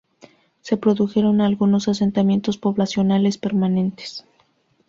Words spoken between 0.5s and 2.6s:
Se produjeron algunos asentamientos